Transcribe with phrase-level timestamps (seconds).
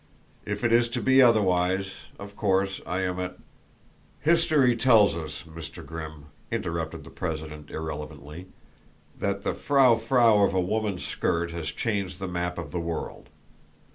[0.47, 3.37] "If it is to be otherwise, of course I am at"
[4.21, 5.85] "History tells us, Mr.
[5.85, 8.47] Grimm," interrupted the president irrelevantly,
[9.19, 13.29] "that the frou frou of a woman's skirt has changed the map of the world.